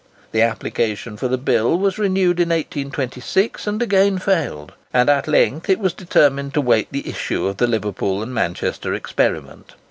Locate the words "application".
0.41-1.15